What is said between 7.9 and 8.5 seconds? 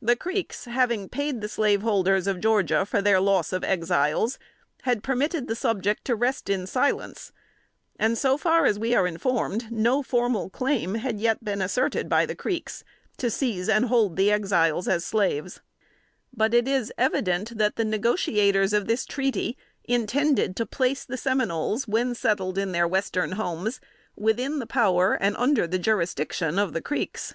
and, so